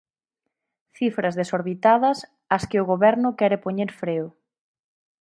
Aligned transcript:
Cifras 0.97 1.37
desorbitadas 1.39 2.17
ás 2.55 2.63
que 2.69 2.81
o 2.83 2.87
Goberno 2.91 3.29
quere 3.39 3.57
poñer 3.65 3.89
freo. 4.01 4.27